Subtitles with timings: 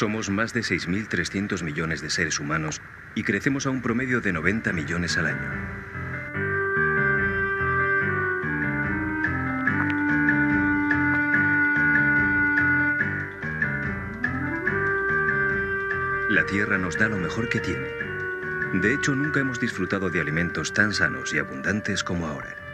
[0.00, 2.80] Somos más de 6.300 millones de seres humanos
[3.14, 5.52] y crecemos a un promedio de 90 millones al año.
[16.30, 17.90] La Tierra nos da lo mejor que tiene.
[18.80, 22.69] De hecho, nunca hemos disfrutado de alimentos tan sanos y abundantes como ahora.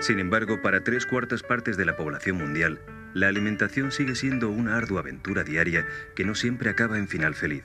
[0.00, 2.80] Sin embargo, para tres cuartas partes de la población mundial,
[3.12, 7.64] la alimentación sigue siendo una ardua aventura diaria que no siempre acaba en final feliz.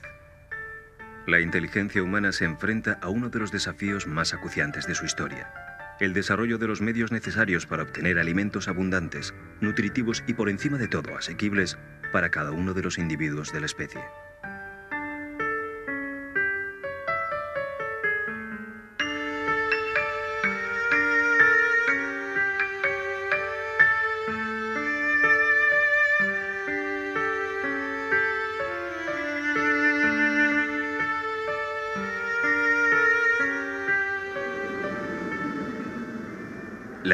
[1.26, 5.50] La inteligencia humana se enfrenta a uno de los desafíos más acuciantes de su historia,
[5.98, 10.88] el desarrollo de los medios necesarios para obtener alimentos abundantes, nutritivos y por encima de
[10.88, 11.78] todo asequibles
[12.12, 14.02] para cada uno de los individuos de la especie.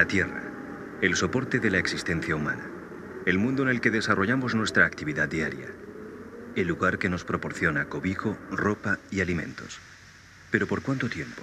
[0.02, 0.42] La Tierra,
[1.00, 2.68] el soporte de la existencia humana,
[3.24, 5.68] el mundo en el que desarrollamos nuestra actividad diaria,
[6.56, 9.78] el lugar que nos proporciona cobijo, ropa y alimentos.
[10.50, 11.40] ¿Pero por cuánto tiempo?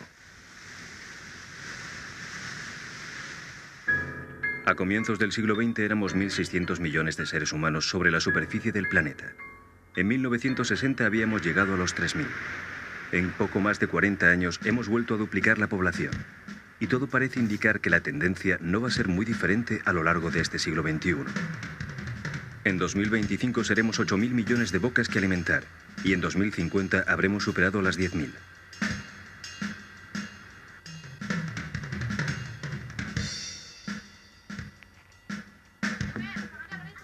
[4.66, 8.90] A comienzos del siglo XX éramos 1.600 millones de seres humanos sobre la superficie del
[8.90, 9.32] planeta.
[9.96, 12.26] En 1960 habíamos llegado a los 3.000.
[13.14, 16.12] En poco más de 40 años hemos vuelto a duplicar la población
[16.80, 20.04] y todo parece indicar que la tendencia no va a ser muy diferente a lo
[20.04, 21.16] largo de este siglo XXI.
[22.64, 25.64] En 2025 seremos 8.000 millones de bocas que alimentar
[26.04, 28.32] y en 2050 habremos superado las 10.000.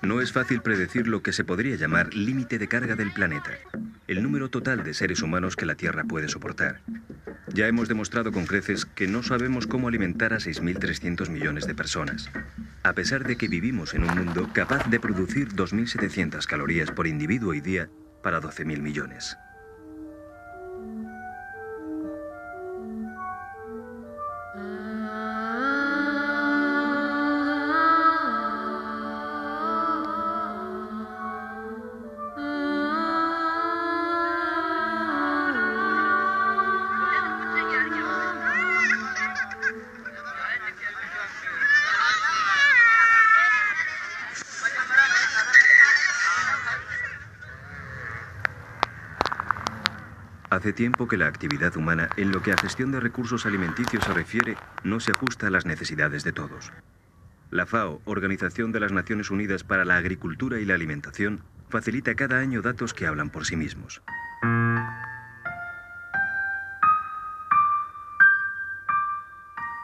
[0.01, 3.51] No es fácil predecir lo que se podría llamar límite de carga del planeta,
[4.07, 6.81] el número total de seres humanos que la Tierra puede soportar.
[7.55, 12.29] Ya hemos demostrado con creces que no sabemos cómo alimentar a 6.300 millones de personas,
[12.83, 17.53] a pesar de que vivimos en un mundo capaz de producir 2.700 calorías por individuo
[17.53, 17.89] y día
[18.21, 19.37] para 12.000 millones.
[50.65, 54.11] Hace tiempo que la actividad humana, en lo que a gestión de recursos alimenticios se
[54.11, 56.71] refiere, no se ajusta a las necesidades de todos.
[57.51, 62.39] La FAO, Organización de las Naciones Unidas para la Agricultura y la Alimentación, facilita cada
[62.39, 64.01] año datos que hablan por sí mismos.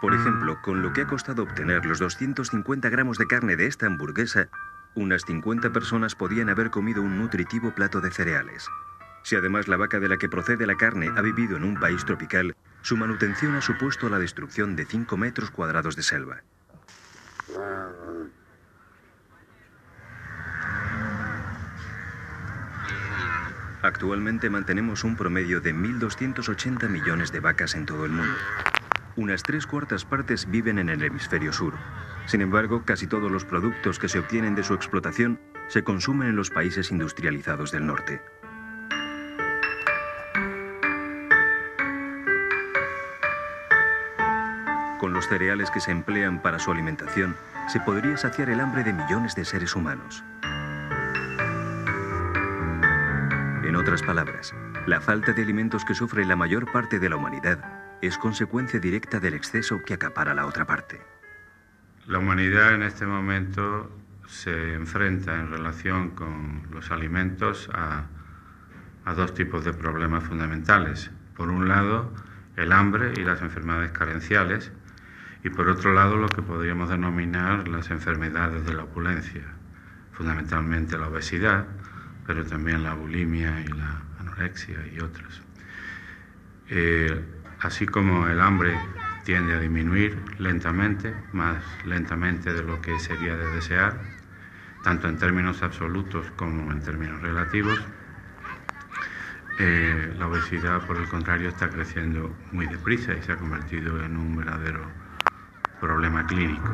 [0.01, 3.85] Por ejemplo, con lo que ha costado obtener los 250 gramos de carne de esta
[3.85, 4.50] hamburguesa,
[4.95, 8.67] unas 50 personas podían haber comido un nutritivo plato de cereales.
[9.23, 12.06] Si además la vaca de la que procede la carne ha vivido en un país
[12.06, 16.41] tropical, su manutención ha supuesto la destrucción de 5 metros cuadrados de selva.
[23.83, 28.35] Actualmente mantenemos un promedio de 1.280 millones de vacas en todo el mundo.
[29.15, 31.74] Unas tres cuartas partes viven en el hemisferio sur.
[32.27, 36.35] Sin embargo, casi todos los productos que se obtienen de su explotación se consumen en
[36.35, 38.21] los países industrializados del norte.
[45.01, 47.36] Con los cereales que se emplean para su alimentación,
[47.68, 50.24] se podría saciar el hambre de millones de seres humanos.
[53.63, 54.53] En otras palabras,
[54.86, 59.19] la falta de alimentos que sufre la mayor parte de la humanidad es consecuencia directa
[59.19, 61.01] del exceso que acapara la otra parte.
[62.06, 63.89] La humanidad en este momento
[64.27, 68.03] se enfrenta en relación con los alimentos a,
[69.15, 71.09] dos tipos de problemas fundamentales.
[71.36, 72.13] Por un lado,
[72.56, 74.71] el hambre y las enfermedades carenciales,
[75.43, 79.43] y por otro lado lo que podríamos denominar las enfermedades de la opulencia,
[80.11, 81.65] fundamentalmente la obesidad,
[82.27, 85.41] pero también la bulimia y la anorexia y otras.
[86.69, 87.21] Eh,
[87.59, 88.77] así como el hambre
[89.23, 93.99] tiende a disminuir lentamente, más lentamente de lo que sería de desear,
[94.83, 97.79] tanto en términos absolutos como en términos relativos,
[99.59, 104.17] eh, la obesidad, por el contrario, está creciendo muy deprisa y se ha convertido en
[104.17, 105.00] un verdadero
[105.81, 106.71] problema clínico.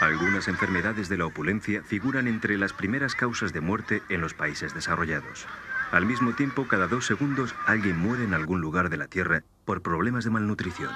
[0.00, 4.74] Algunas enfermedades de la opulencia figuran entre las primeras causas de muerte en los países
[4.74, 5.46] desarrollados.
[5.90, 9.82] Al mismo tiempo, cada dos segundos alguien muere en algún lugar de la Tierra por
[9.82, 10.90] problemas de malnutrición.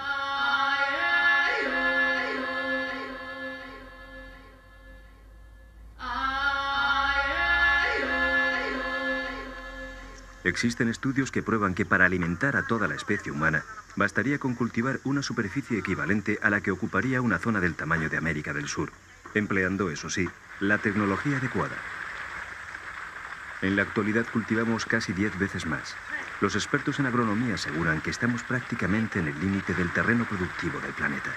[10.48, 13.64] Existen estudios que prueban que para alimentar a toda la especie humana
[13.96, 18.16] bastaría con cultivar una superficie equivalente a la que ocuparía una zona del tamaño de
[18.16, 18.90] América del Sur,
[19.34, 20.26] empleando, eso sí,
[20.58, 21.76] la tecnología adecuada.
[23.60, 25.94] En la actualidad cultivamos casi 10 veces más.
[26.40, 30.94] Los expertos en agronomía aseguran que estamos prácticamente en el límite del terreno productivo del
[30.94, 31.30] planeta.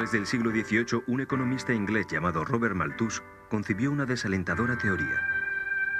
[0.00, 5.20] Finales del siglo XVIII, un economista inglés llamado Robert Malthus concibió una desalentadora teoría.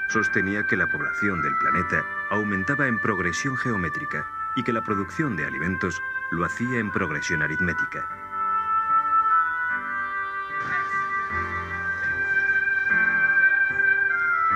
[0.08, 4.26] Sostenía que la población del planeta aumentaba en progresión geométrica
[4.56, 6.00] y que la producción de alimentos
[6.30, 8.08] lo hacía en progresión aritmética.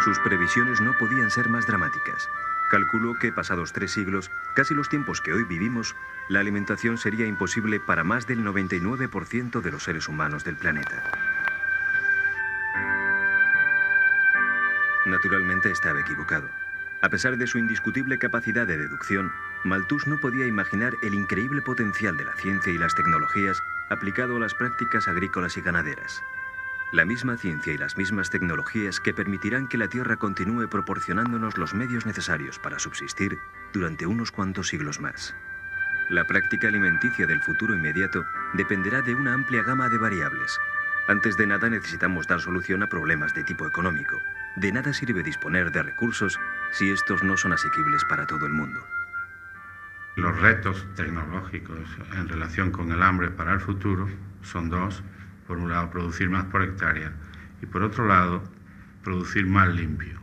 [0.05, 2.31] Sus previsiones no podían ser más dramáticas.
[2.75, 5.95] Calculó que pasados tres siglos, casi los tiempos que hoy vivimos,
[6.29, 11.05] la alimentación sería imposible para más del 99% de los seres humanos del planeta.
[15.07, 16.49] Naturalmente estaba equivocado.
[17.01, 19.31] A pesar de su indiscutible capacidad de deducción,
[19.63, 24.41] Malthus no podía imaginar el increíble potencial de la ciencia y las tecnologías aplicado a
[24.41, 26.25] las prácticas agrícolas y ganaderas.
[26.95, 31.75] La misma ciencia y las mismas tecnologías que permitirán que la Tierra continúe proporcionándonos los
[31.75, 33.37] medios necesarios para subsistir
[33.73, 35.35] durante unos cuantos siglos más.
[36.09, 40.57] La práctica alimenticia del futuro inmediato dependerá de una amplia gama de variables.
[41.09, 44.17] Antes de nada necesitamos dar solución a problemas de tipo económico.
[44.55, 46.39] De nada sirve disponer de recursos
[46.71, 48.79] si estos no son asequibles para todo el mundo.
[50.15, 54.09] Los retos tecnológicos en relación con el hambre para el futuro
[54.43, 55.03] son dos
[55.47, 57.13] por un lado, producir más por hectárea
[57.63, 58.43] y por otro lado,
[59.03, 60.21] producir más limpio.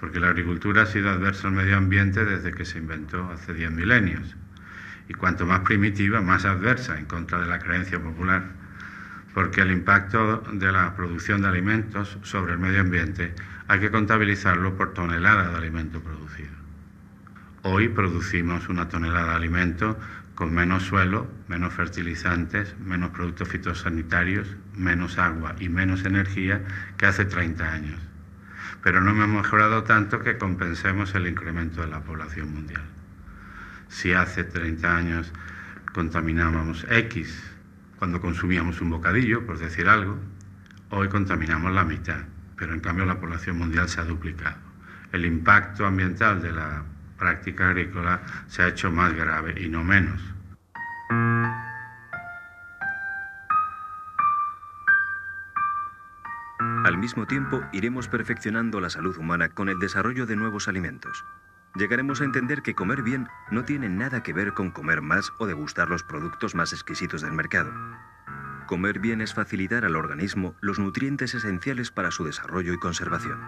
[0.00, 3.72] Porque la agricultura ha sido adversa al medio ambiente desde que se inventó hace 10
[3.72, 4.36] milenios.
[5.08, 8.44] Y cuanto más primitiva, más adversa en contra de la creencia popular.
[9.34, 13.34] Porque el impacto de la producción de alimentos sobre el medio ambiente
[13.66, 16.50] hay que contabilizarlo por tonelada de alimento producido.
[17.62, 19.98] Hoy producimos una tonelada de alimento
[20.38, 26.62] con menos suelo, menos fertilizantes, menos productos fitosanitarios, menos agua y menos energía
[26.96, 28.00] que hace 30 años.
[28.84, 32.84] Pero no hemos mejorado tanto que compensemos el incremento de la población mundial.
[33.88, 35.32] Si hace 30 años
[35.92, 37.42] contaminábamos X
[37.98, 40.20] cuando consumíamos un bocadillo, por decir algo,
[40.90, 42.20] hoy contaminamos la mitad,
[42.56, 44.58] pero en cambio la población mundial se ha duplicado.
[45.10, 46.84] El impacto ambiental de la
[47.18, 50.20] práctica agrícola se ha hecho más grave y no menos.
[56.84, 61.24] Al mismo tiempo, iremos perfeccionando la salud humana con el desarrollo de nuevos alimentos.
[61.74, 65.46] Llegaremos a entender que comer bien no tiene nada que ver con comer más o
[65.46, 67.72] degustar los productos más exquisitos del mercado.
[68.66, 73.38] Comer bien es facilitar al organismo los nutrientes esenciales para su desarrollo y conservación.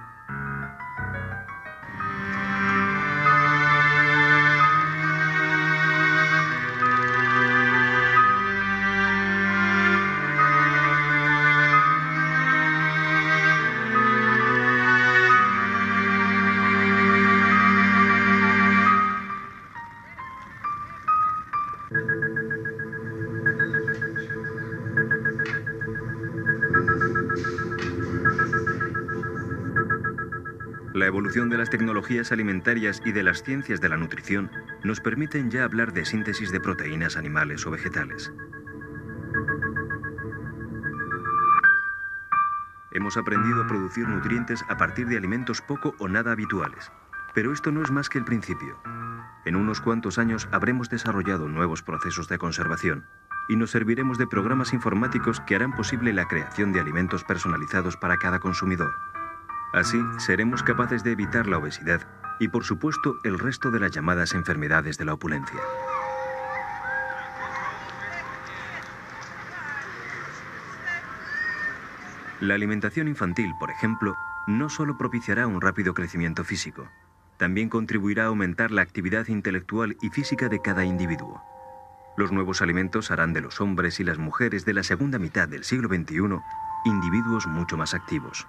[31.31, 34.51] Evolución de las tecnologías alimentarias y de las ciencias de la nutrición
[34.83, 38.33] nos permiten ya hablar de síntesis de proteínas animales o vegetales.
[42.91, 46.91] Hemos aprendido a producir nutrientes a partir de alimentos poco o nada habituales.
[47.33, 48.77] Pero esto no es más que el principio.
[49.45, 53.05] En unos cuantos años habremos desarrollado nuevos procesos de conservación
[53.49, 58.17] y nos serviremos de programas informáticos que harán posible la creación de alimentos personalizados para
[58.17, 59.10] cada consumidor.
[59.73, 62.01] Así seremos capaces de evitar la obesidad
[62.41, 65.61] y, por supuesto, el resto de las llamadas enfermedades de la opulencia.
[72.41, 76.89] La alimentación infantil, por ejemplo, no solo propiciará un rápido crecimiento físico,
[77.37, 81.43] también contribuirá a aumentar la actividad intelectual y física de cada individuo.
[82.17, 85.65] Los nuevos alimentos harán de los hombres y las mujeres de la segunda mitad del
[85.65, 86.41] siglo XXI
[86.87, 88.47] individuos mucho más activos.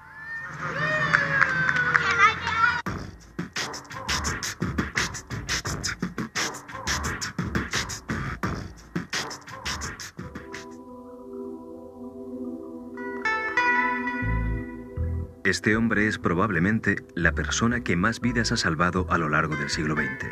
[15.61, 19.69] Este hombre es probablemente la persona que más vidas ha salvado a lo largo del
[19.69, 20.27] siglo XX.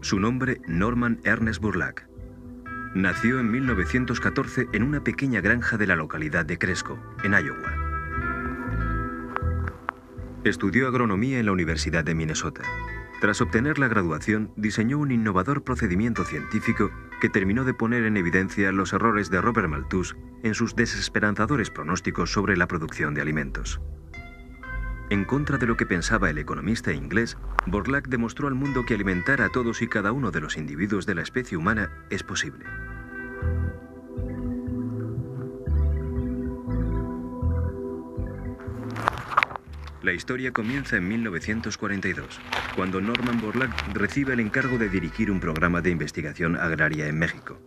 [0.00, 2.06] Su nombre, Norman Ernest Burlack.
[2.94, 7.74] Nació en 1914 en una pequeña granja de la localidad de Cresco, en Iowa.
[10.44, 12.62] Estudió agronomía en la Universidad de Minnesota.
[13.20, 18.72] Tras obtener la graduación, diseñó un innovador procedimiento científico que terminó de poner en evidencia
[18.72, 23.80] los errores de Robert Malthus en sus desesperanzadores pronósticos sobre la producción de alimentos.
[25.08, 29.40] En contra de lo que pensaba el economista inglés, Borlaug demostró al mundo que alimentar
[29.40, 32.64] a todos y cada uno de los individuos de la especie humana es posible.
[40.06, 42.38] La historia comienza en 1942,
[42.76, 47.58] cuando Norman Borlaug recibe el encargo de dirigir un programa de investigación agraria en México.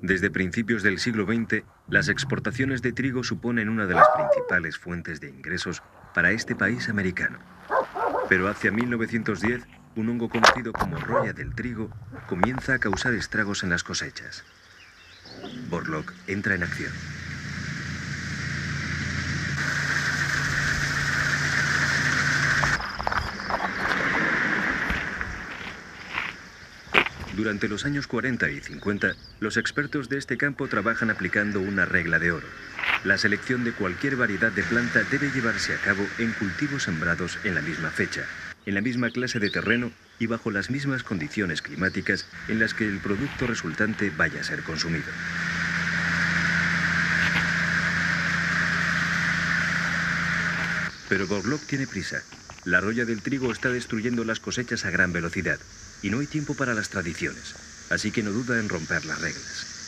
[0.00, 5.20] Desde principios del siglo XX, las exportaciones de trigo suponen una de las principales fuentes
[5.20, 5.82] de ingresos
[6.14, 7.38] para este país americano.
[8.28, 9.62] Pero hacia 1910,
[9.96, 11.90] un hongo conocido como roya del trigo
[12.28, 14.44] comienza a causar estragos en las cosechas.
[15.68, 16.92] Borlock entra en acción.
[27.36, 32.18] Durante los años 40 y 50, los expertos de este campo trabajan aplicando una regla
[32.18, 32.46] de oro.
[33.02, 37.54] La selección de cualquier variedad de planta debe llevarse a cabo en cultivos sembrados en
[37.54, 38.26] la misma fecha,
[38.66, 42.86] en la misma clase de terreno y bajo las mismas condiciones climáticas en las que
[42.86, 45.06] el producto resultante vaya a ser consumido.
[51.08, 52.22] Pero Borlock tiene prisa.
[52.66, 55.58] La roya del trigo está destruyendo las cosechas a gran velocidad
[56.02, 57.54] y no hay tiempo para las tradiciones,
[57.88, 59.79] así que no duda en romper las reglas.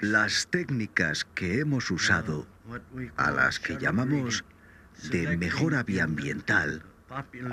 [0.00, 2.46] Las técnicas que hemos usado,
[3.16, 4.44] a las que llamamos
[5.10, 6.82] de mejora bioambiental,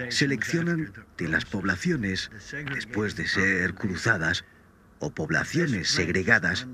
[0.09, 2.29] seleccionan de las poblaciones,
[2.73, 4.45] después de ser cruzadas,
[4.99, 6.67] o poblaciones segregadas,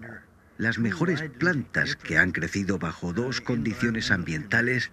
[0.58, 4.92] las mejores plantas que han crecido bajo dos condiciones ambientales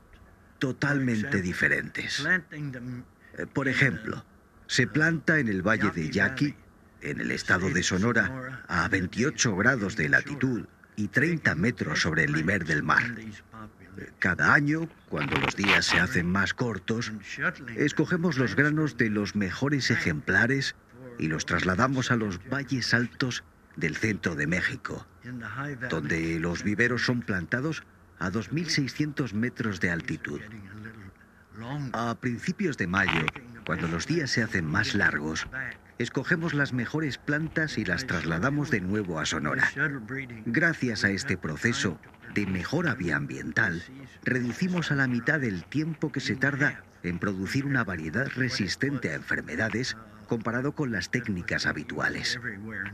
[0.59, 2.27] totalmente diferentes.
[2.27, 4.25] Eh, por ejemplo,
[4.67, 6.55] se planta en el valle de Yaqui,
[7.03, 12.33] en el estado de Sonora, a 28 grados de latitud y 30 metros sobre el
[12.33, 13.05] nivel del mar.
[14.19, 17.13] Cada año, cuando los días se hacen más cortos,
[17.77, 20.75] escogemos los granos de los mejores ejemplares
[21.19, 23.45] y los trasladamos a los valles altos
[23.77, 25.07] del centro de México,
[25.91, 27.85] donde los viveros son plantados
[28.19, 30.41] a 2.600 metros de altitud.
[31.93, 33.27] A principios de mayo,
[33.67, 35.47] cuando los días se hacen más largos,
[35.99, 39.69] escogemos las mejores plantas y las trasladamos de nuevo a Sonora.
[40.47, 41.99] Gracias a este proceso
[42.35, 43.83] de mejora bioambiental,
[44.23, 49.15] reducimos a la mitad el tiempo que se tarda en producir una variedad resistente a
[49.15, 49.97] enfermedades
[50.29, 52.39] comparado con las técnicas habituales.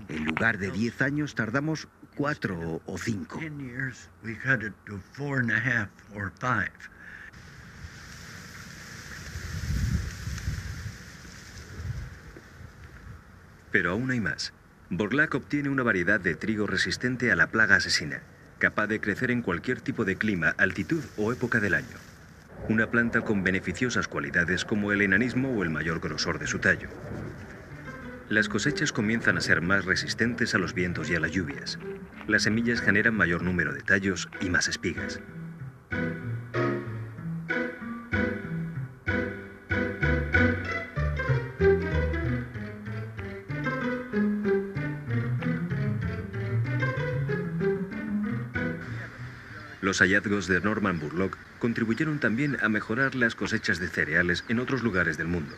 [0.09, 3.41] En lugar de 10 años tardamos 4 o 5.
[13.75, 14.53] Pero aún hay más.
[14.89, 18.23] Borlaug obtiene una variedad de trigo resistente a la plaga asesina,
[18.61, 21.97] capaz de crecer en cualquier tipo de clima, altitud o época del año.
[22.69, 26.89] Una planta con beneficiosas cualidades como el enanismo o el mayor grosor de su tallo.
[28.29, 31.81] Las cosechas comienzan a ser más resistentes a los vientos y a las lluvias.
[32.29, 35.19] Las semillas generan mayor número de tallos y más espigas.
[49.95, 54.83] Los hallazgos de Norman Burlock contribuyeron también a mejorar las cosechas de cereales en otros
[54.83, 55.55] lugares del mundo.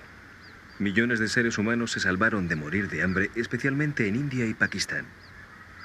[0.79, 5.07] Millones de seres humanos se salvaron de morir de hambre, especialmente en India y Pakistán.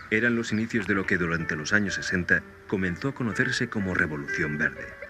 [0.10, 4.58] Eran los inicios de lo que durante los años 60 comenzó a conocerse como Revolución
[4.58, 5.01] Verde.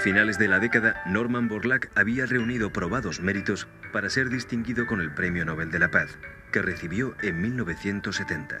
[0.00, 5.12] Finales de la década, Norman Borlaug había reunido probados méritos para ser distinguido con el
[5.12, 6.18] Premio Nobel de la Paz,
[6.52, 8.58] que recibió en 1970.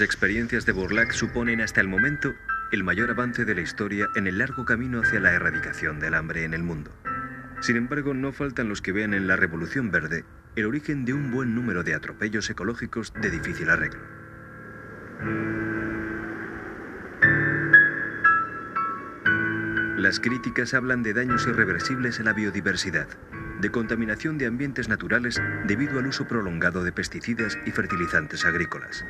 [0.00, 2.32] Las experiencias de Borlaug suponen hasta el momento
[2.72, 6.44] el mayor avance de la historia en el largo camino hacia la erradicación del hambre
[6.44, 6.90] en el mundo.
[7.60, 10.24] Sin embargo, no faltan los que vean en la Revolución Verde
[10.56, 14.00] el origen de un buen número de atropellos ecológicos de difícil arreglo.
[19.98, 23.06] Las críticas hablan de daños irreversibles a la biodiversidad,
[23.60, 29.04] de contaminación de ambientes naturales debido al uso prolongado de pesticidas y fertilizantes agrícolas.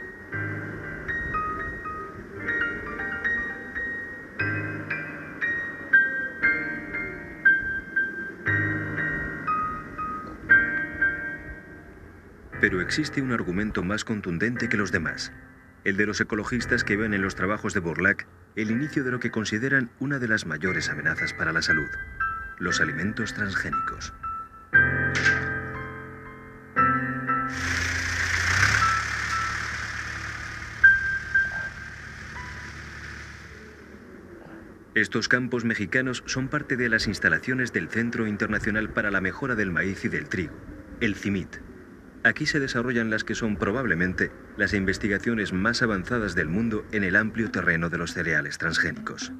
[12.60, 15.32] Pero existe un argumento más contundente que los demás,
[15.84, 18.18] el de los ecologistas que ven en los trabajos de Borlaug
[18.54, 21.88] el inicio de lo que consideran una de las mayores amenazas para la salud,
[22.58, 24.12] los alimentos transgénicos.
[34.94, 39.70] Estos campos mexicanos son parte de las instalaciones del Centro Internacional para la Mejora del
[39.70, 40.54] Maíz y del Trigo,
[41.00, 41.69] el CIMIT.
[42.22, 47.16] Aquí se desarrollan las que son probablemente las investigaciones más avanzadas del mundo en el
[47.16, 49.32] amplio terreno de los cereales transgénicos.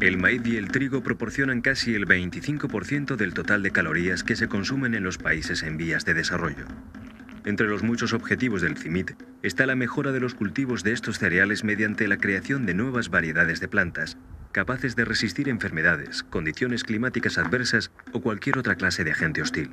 [0.00, 4.48] El maíz y el trigo proporcionan casi el 25% del total de calorías que se
[4.48, 6.66] consumen en los países en vías de desarrollo.
[7.44, 11.64] Entre los muchos objetivos del CIMIT está la mejora de los cultivos de estos cereales
[11.64, 14.16] mediante la creación de nuevas variedades de plantas
[14.52, 19.72] capaces de resistir enfermedades, condiciones climáticas adversas o cualquier otra clase de agente hostil.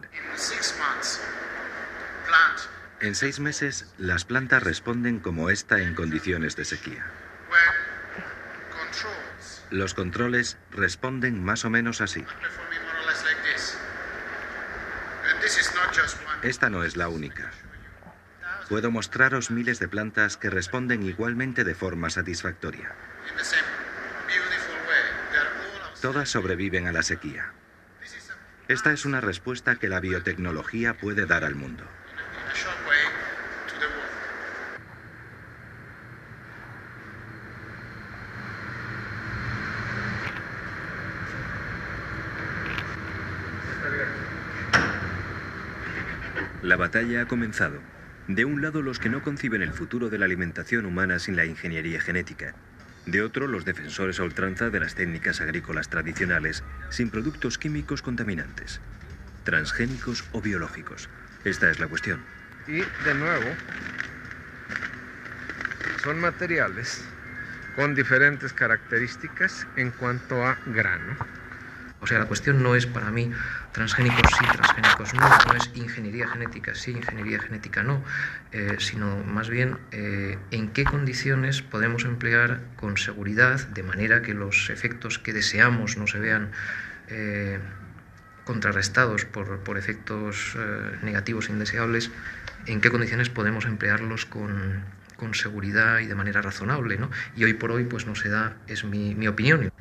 [3.01, 7.06] En seis meses, las plantas responden como esta en condiciones de sequía.
[9.71, 12.23] Los controles responden más o menos así.
[16.41, 17.52] Esta no es la única.
[18.69, 22.95] Puedo mostraros miles de plantas que responden igualmente de forma satisfactoria.
[26.02, 27.52] Todas sobreviven a la sequía.
[28.67, 31.84] Esta es una respuesta que la biotecnología puede dar al mundo.
[46.65, 47.80] La batalla ha comenzado.
[48.28, 51.45] De un lado los que no conciben el futuro de la alimentación humana sin la
[51.45, 52.56] ingeniería genética
[53.06, 58.82] de otro, los defensores a ultranza de las técnicas agrícolas tradicionales sin productos químicos contaminantes,
[59.43, 61.08] transgénicos o biológicos.
[61.43, 62.19] Esta es la cuestión.
[62.67, 63.45] Y de nuevo,
[66.04, 67.06] son materiales
[67.75, 71.15] con diferentes características en cuanto a grano.
[72.01, 73.32] O sea, la cuestión no es para mí
[73.75, 78.01] transgénicos sí, transgénicos no, no es ingeniería genética sí, ingeniería genética no,
[78.53, 84.33] eh, sino más bien eh, en qué condiciones podemos emplear con seguridad de manera que
[84.33, 86.51] los efectos que deseamos no se vean
[87.09, 87.59] eh,
[88.45, 90.55] contrarrestados por, por efectos
[91.01, 92.11] negativos e indeseables,
[92.67, 94.83] en qué condiciones podemos emplearlos con,
[95.17, 96.97] con seguridad y de manera razonable.
[96.97, 97.09] ¿no?
[97.35, 99.71] Y hoy por hoy pues no se da, es mi, mi opinión.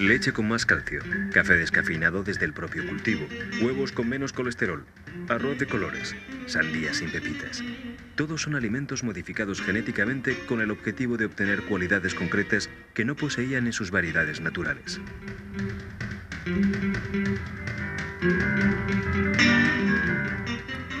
[0.00, 3.26] Leche con más calcio, café descafeinado desde el propio cultivo,
[3.60, 4.86] huevos con menos colesterol,
[5.28, 7.62] arroz de colores, sandías sin pepitas.
[8.14, 13.66] Todos son alimentos modificados genéticamente con el objetivo de obtener cualidades concretas que no poseían
[13.66, 14.98] en sus variedades naturales.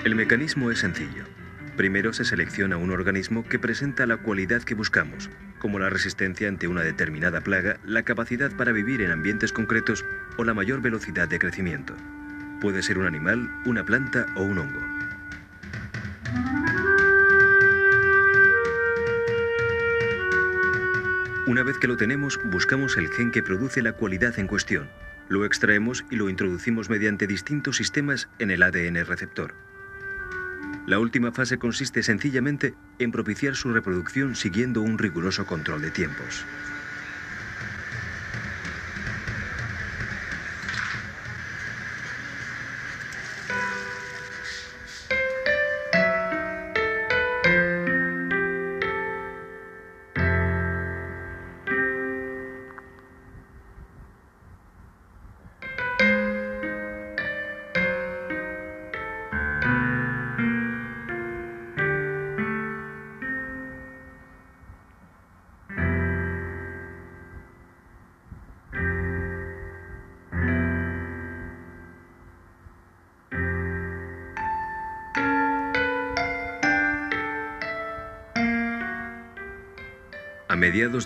[0.04, 1.39] El mecanismo es sencillo.
[1.80, 6.68] Primero se selecciona un organismo que presenta la cualidad que buscamos, como la resistencia ante
[6.68, 10.04] una determinada plaga, la capacidad para vivir en ambientes concretos
[10.36, 11.94] o la mayor velocidad de crecimiento.
[12.60, 14.80] Puede ser un animal, una planta o un hongo.
[21.46, 24.90] Una vez que lo tenemos, buscamos el gen que produce la cualidad en cuestión,
[25.30, 29.69] Lo extraemos y lo introducimos mediante distintos sistemas en el ADN receptor.
[30.90, 36.44] La última fase consiste sencillamente en propiciar su reproducción siguiendo un riguroso control de tiempos.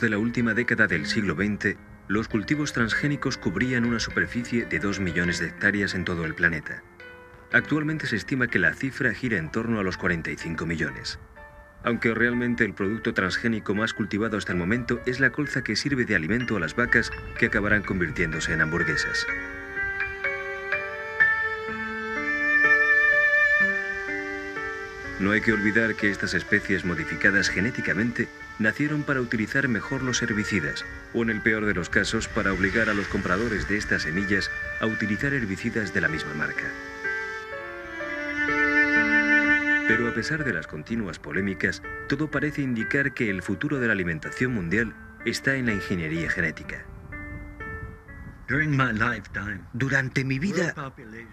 [0.00, 1.76] De la última década del siglo XX,
[2.08, 6.82] los cultivos transgénicos cubrían una superficie de 2 millones de hectáreas en todo el planeta.
[7.52, 11.18] Actualmente se estima que la cifra gira en torno a los 45 millones.
[11.82, 16.04] Aunque realmente el producto transgénico más cultivado hasta el momento es la colza que sirve
[16.04, 19.26] de alimento a las vacas que acabarán convirtiéndose en hamburguesas.
[25.20, 28.28] No hay que olvidar que estas especies modificadas genéticamente
[28.58, 32.88] nacieron para utilizar mejor los herbicidas, o en el peor de los casos, para obligar
[32.88, 36.64] a los compradores de estas semillas a utilizar herbicidas de la misma marca.
[39.86, 43.92] Pero a pesar de las continuas polémicas, todo parece indicar que el futuro de la
[43.92, 44.94] alimentación mundial
[45.26, 46.86] está en la ingeniería genética.
[49.72, 50.74] Durante mi vida,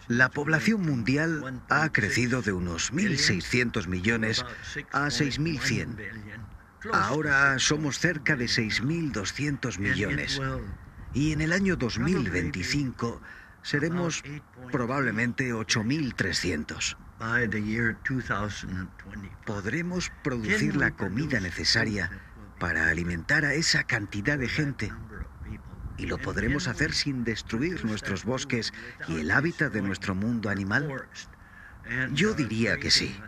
[0.08, 4.46] la población mundial ha crecido de unos 1.600 millones
[4.92, 6.51] a 6.100.
[6.92, 10.42] Ahora somos cerca de 6.200 millones.
[11.14, 13.22] Y en el año 2025
[13.62, 14.24] seremos
[14.72, 16.98] probablemente 8.300.
[19.46, 22.10] Podremos producir la comida necesaria
[22.60, 24.92] para alimentar a esa cantidad de gente.
[25.98, 28.74] ¿Y lo podremos hacer sin destruir nuestros bosques
[29.08, 31.08] y el hábitat de nuestro mundo animal?
[32.14, 33.20] Yo diría que sí.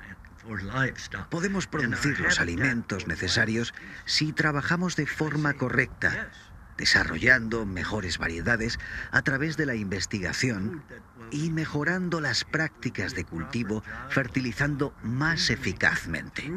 [1.29, 3.73] Podemos producir los alimentos necesarios
[4.05, 6.29] si trabajamos de forma correcta,
[6.77, 8.79] desarrollando mejores variedades
[9.11, 10.83] a través de la investigación
[11.31, 16.49] y mejorando las prácticas de cultivo, fertilizando más eficazmente.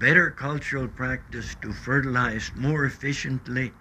[0.00, 3.72] better cultural practice to fertilize more efficiently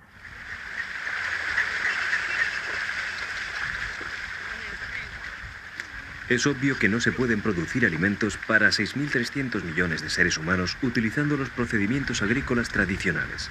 [6.29, 11.35] Es obvio que no se pueden producir alimentos para 6.300 millones de seres humanos utilizando
[11.35, 13.49] los procedimientos agrícolas tradicionales.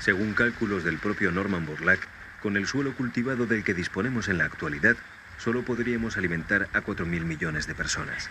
[0.00, 2.00] Según cálculos del propio Norman Borlaug,
[2.42, 4.96] con el suelo cultivado del que disponemos en la actualidad,
[5.38, 8.28] solo podríamos alimentar a 4.000 millones de personas.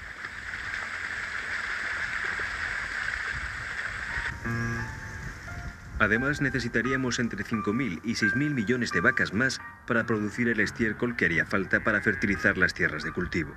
[6.04, 11.24] Además, necesitaríamos entre 5.000 y 6.000 millones de vacas más para producir el estiércol que
[11.24, 13.56] haría falta para fertilizar las tierras de cultivo.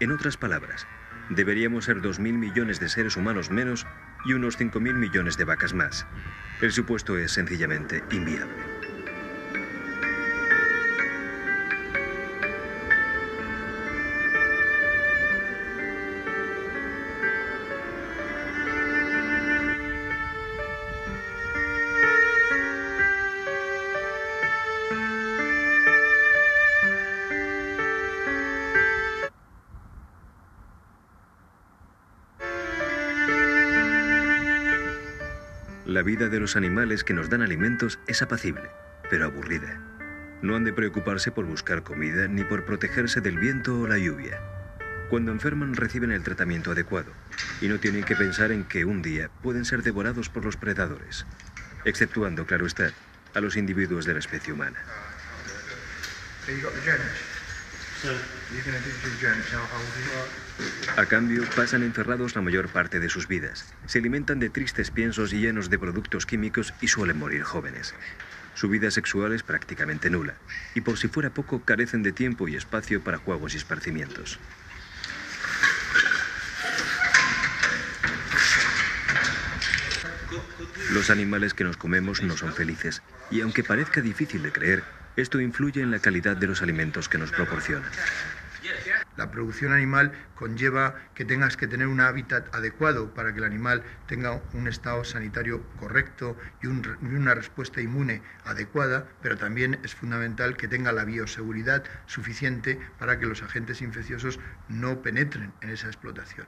[0.00, 0.88] En otras palabras,
[1.28, 3.86] deberíamos ser 2.000 millones de seres humanos menos
[4.24, 6.08] y unos 5.000 millones de vacas más.
[6.60, 8.69] El supuesto es sencillamente inviable.
[36.40, 38.70] Los animales que nos dan alimentos es apacible,
[39.10, 39.78] pero aburrida.
[40.42, 44.40] No han de preocuparse por buscar comida ni por protegerse del viento o la lluvia.
[45.10, 47.12] Cuando enferman reciben el tratamiento adecuado
[47.60, 51.26] y no tienen que pensar en que un día pueden ser devorados por los predadores,
[51.84, 52.90] exceptuando, claro está,
[53.34, 54.78] a los individuos de la especie humana.
[60.96, 63.74] A cambio, pasan encerrados la mayor parte de sus vidas.
[63.86, 67.94] Se alimentan de tristes piensos llenos de productos químicos y suelen morir jóvenes.
[68.54, 70.34] Su vida sexual es prácticamente nula,
[70.74, 74.38] y por si fuera poco, carecen de tiempo y espacio para juegos y esparcimientos.
[80.92, 84.82] Los animales que nos comemos no son felices, y aunque parezca difícil de creer,
[85.20, 87.88] esto influye en la calidad de los alimentos que nos proporcionan.
[89.16, 93.82] La producción animal conlleva que tengas que tener un hábitat adecuado para que el animal
[94.06, 100.68] tenga un estado sanitario correcto y, una respuesta inmune adecuada, pero también es fundamental que
[100.68, 106.46] tenga la bioseguridad suficiente para que los agentes infecciosos no penetren en esa explotación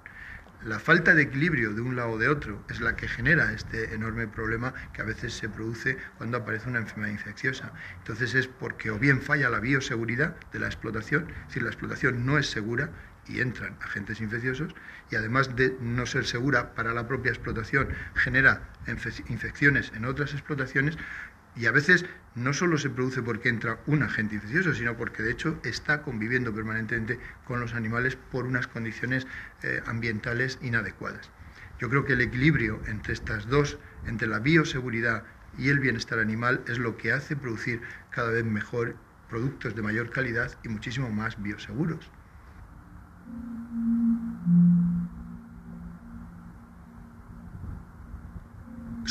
[0.65, 3.95] la falta de equilibrio de un lado o de otro es la que genera este
[3.95, 7.73] enorme problema que a veces se produce cuando aparece una enfermedad infecciosa.
[7.99, 12.39] Entonces es porque o bien falla la bioseguridad de la explotación, si la explotación no
[12.39, 12.91] es segura
[13.27, 14.75] y entran agentes infecciosos,
[15.11, 18.69] y además de no ser segura para la propia explotación, genera
[19.29, 20.97] infecciones en otras explotaciones,
[21.55, 25.33] y a veces no solo se produce porque entra un agente infeccioso, sino porque de
[25.33, 29.27] hecho está conviviendo permanentemente con los animales por unas condiciones
[29.63, 31.31] eh, ambientales inadecuadas.
[31.79, 36.65] Yo creo que el equilibrio entre estas dos, entre la bioseguridad y el bienestar animal,
[36.67, 41.41] es lo que hace producir cada vez mejor productos de mayor calidad y muchísimo más
[41.43, 42.13] bioseguros.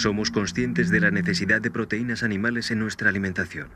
[0.01, 3.67] Somos conscientes de la necesidad de proteínas animales en nuestra alimentación.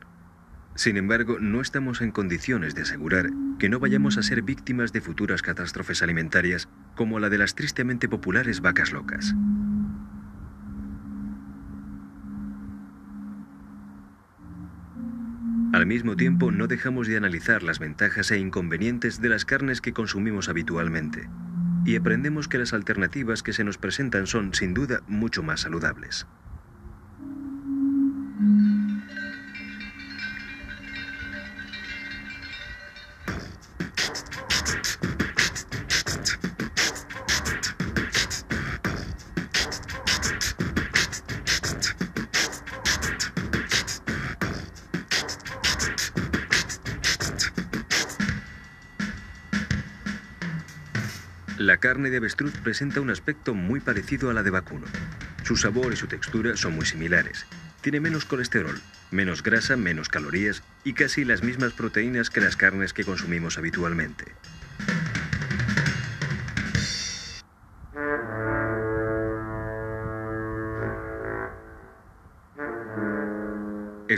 [0.74, 5.02] Sin embargo, no estamos en condiciones de asegurar que no vayamos a ser víctimas de
[5.02, 9.36] futuras catástrofes alimentarias como la de las tristemente populares vacas locas.
[15.74, 19.94] Al mismo tiempo, no dejamos de analizar las ventajas e inconvenientes de las carnes que
[19.94, 21.30] consumimos habitualmente
[21.86, 26.26] y aprendemos que las alternativas que se nos presentan son, sin duda, mucho más saludables.
[51.86, 54.88] Carne de avestruz presenta un aspecto muy parecido a la de vacuno.
[55.44, 57.46] Su sabor y su textura son muy similares.
[57.82, 62.92] Tiene menos colesterol, menos grasa, menos calorías y casi las mismas proteínas que las carnes
[62.92, 64.26] que consumimos habitualmente.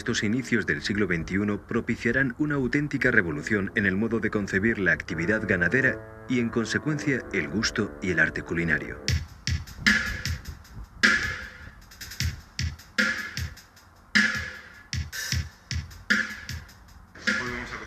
[0.07, 4.93] Estos inicios del siglo XXI propiciarán una auténtica revolución en el modo de concebir la
[4.93, 9.01] actividad ganadera y en consecuencia el gusto y el arte culinario.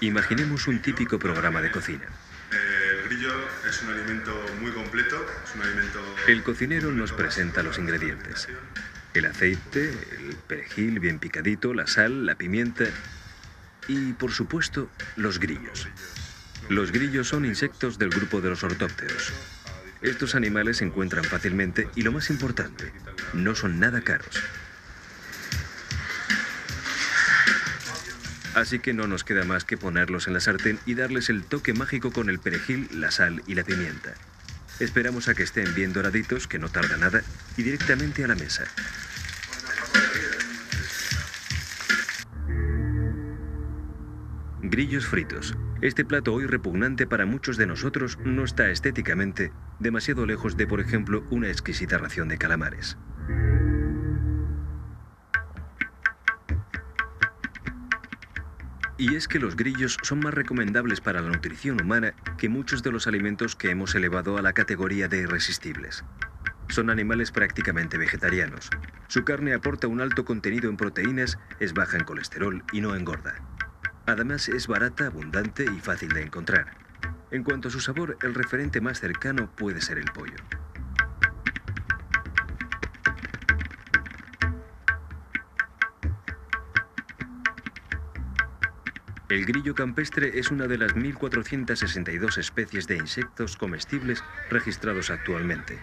[0.03, 2.05] Imaginemos un típico programa de cocina.
[2.53, 3.33] El grillo
[3.67, 6.01] es un alimento muy completo, es un alimento...
[6.29, 8.47] El cocinero nos presenta los ingredientes.
[9.13, 12.85] El aceite, el perejil bien picadito, la sal, la pimienta
[13.89, 15.89] y, por supuesto, los grillos.
[16.69, 19.33] Los grillos son insectos del grupo de los ortópteros.
[20.01, 22.93] Estos animales se encuentran fácilmente y lo más importante,
[23.35, 24.41] no son nada caros.
[28.55, 31.73] Así que no nos queda más que ponerlos en la sartén y darles el toque
[31.73, 34.15] mágico con el perejil, la sal y la pimienta.
[34.81, 37.23] Esperamos a que estén bien doraditos, que no tarda nada,
[37.57, 38.65] y directamente a la mesa.
[44.63, 45.57] Grillos fritos.
[45.83, 50.81] Este plato hoy repugnante para muchos de nosotros no está estéticamente demasiado lejos de, por
[50.81, 52.97] ejemplo, una exquisita ración de calamares.
[59.01, 62.93] Y es que los grillos son más recomendables para la nutrición humana que muchos de
[62.93, 66.05] los alimentos que hemos elevado a la categoría de irresistibles.
[66.69, 68.69] Son animales prácticamente vegetarianos.
[69.09, 73.37] Su carne aporta un alto contenido en proteínas, es baja en colesterol y no engorda.
[74.05, 76.67] Además es barata, abundante y fácil de encontrar.
[77.31, 80.37] En cuanto a su sabor, el referente más cercano puede ser el pollo.
[89.31, 95.79] El grillo campestre es una de las 1.462 especies de insectos comestibles registrados actualmente.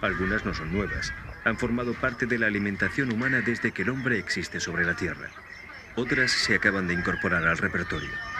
[0.00, 1.12] Algunas no son nuevas,
[1.44, 5.30] han formado parte de la alimentación humana desde que el hombre existe sobre la Tierra.
[5.94, 8.31] Otras se acaban de incorporar al repertorio.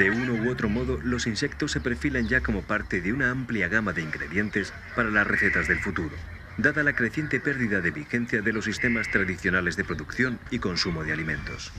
[0.00, 3.68] De uno u otro modo, los insectos se perfilan ya como parte de una amplia
[3.68, 6.16] gama de ingredientes para las recetas del futuro,
[6.56, 11.12] dada la creciente pérdida de vigencia de los sistemas tradicionales de producción y consumo de
[11.12, 11.70] alimentos.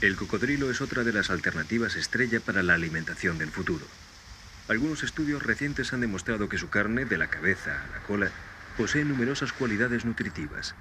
[0.00, 3.84] El cocodrilo es otra de las alternativas estrella para la alimentación del futuro.
[4.66, 8.30] Algunos estudios recientes han demostrado que su carne, de la cabeza a la cola,
[8.78, 10.74] posee numerosas cualidades nutritivas.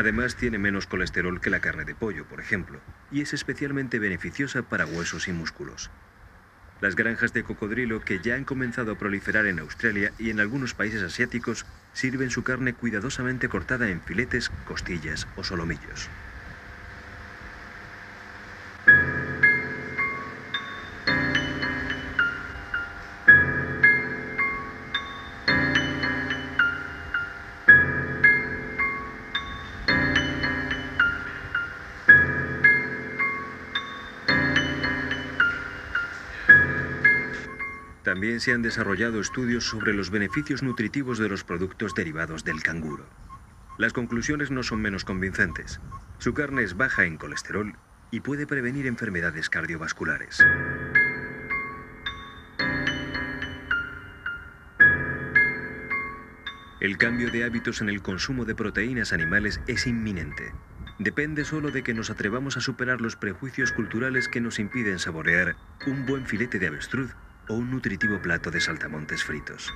[0.00, 4.62] Además, tiene menos colesterol que la carne de pollo, por ejemplo, y es especialmente beneficiosa
[4.62, 5.92] para huesos y músculos.
[6.80, 10.72] Las granjas de cocodrilo que ya han comenzado a proliferar en Australia y en algunos
[10.72, 16.12] países asiáticos sirven su carne cuidadosamente cortada en filetes, costillas o solomillos.
[38.40, 43.04] Se han desarrollado estudios sobre los beneficios nutritivos de los productos derivados del canguro.
[43.76, 45.78] Las conclusiones no son menos convincentes.
[46.16, 47.76] Su carne es baja en colesterol
[48.10, 50.42] y puede prevenir enfermedades cardiovasculares.
[56.80, 60.54] El cambio de hábitos en el consumo de proteínas animales es inminente.
[60.98, 65.56] Depende solo de que nos atrevamos a superar los prejuicios culturales que nos impiden saborear
[65.86, 67.14] un buen filete de avestruz
[67.50, 69.72] o un nutritivo plato de saltamontes fritos.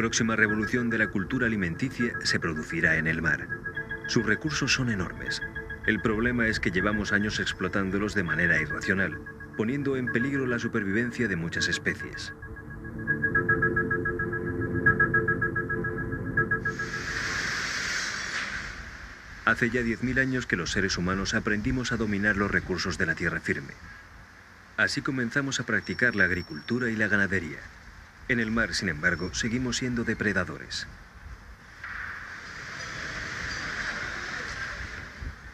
[0.00, 3.46] Próxima revolución de la cultura alimenticia se producirá en el mar.
[4.06, 5.42] Sus recursos son enormes.
[5.86, 9.20] El problema es que llevamos años explotándolos de manera irracional,
[9.58, 12.32] poniendo en peligro la supervivencia de muchas especies.
[19.44, 23.14] Hace ya 10.000 años que los seres humanos aprendimos a dominar los recursos de la
[23.14, 23.74] tierra firme.
[24.78, 27.58] Así comenzamos a practicar la agricultura y la ganadería.
[28.30, 30.86] En el mar, sin embargo, seguimos siendo depredadores.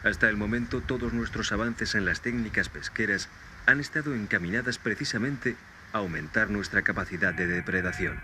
[0.03, 3.29] Hasta el momento, todos nuestros avances en las técnicas pesqueras
[3.65, 5.55] han estado encaminadas precisamente
[5.91, 8.19] a aumentar nuestra capacidad de depredación.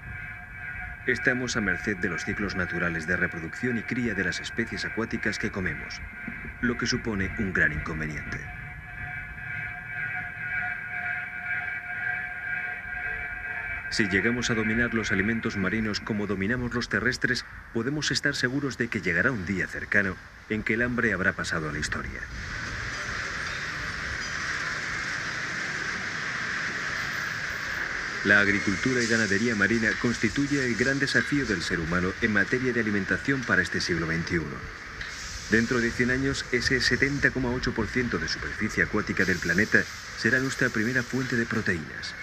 [1.07, 5.39] Estamos a merced de los ciclos naturales de reproducción y cría de las especies acuáticas
[5.39, 5.99] que comemos,
[6.61, 8.62] lo que supone un gran inconveniente.
[13.93, 18.87] Si llegamos a dominar los alimentos marinos como dominamos los terrestres, podemos estar seguros de
[18.87, 20.15] que llegará un día cercano
[20.49, 22.19] en que el hambre habrá pasado a la historia.
[28.25, 32.79] La agricultura y ganadería marina constituye el gran desafío del ser humano en materia de
[32.79, 34.41] alimentación para este siglo XXI.
[35.51, 39.83] Dentro de 100 años, ese 70,8% de superficie acuática del planeta
[40.17, 42.15] será nuestra primera fuente de proteínas.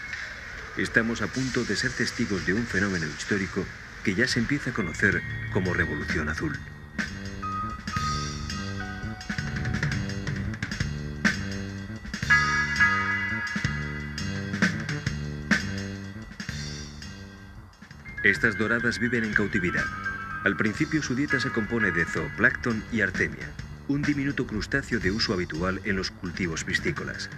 [0.80, 3.66] Estamos a punto de ser testigos de un fenómeno histórico
[4.02, 5.20] que ya se empieza a conocer
[5.52, 6.58] como Revolución Azul.
[18.24, 19.84] Estas doradas viven en cautividad.
[20.44, 23.50] Al principio su dieta se compone de zooplancton y artemia,
[23.88, 27.28] un diminuto crustáceo de uso habitual en los cultivos piscícolas.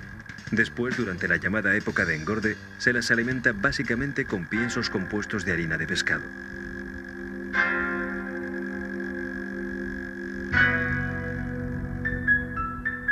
[0.53, 5.53] Después, durante la llamada época de engorde, se las alimenta básicamente con piensos compuestos de
[5.53, 6.23] harina de pescado.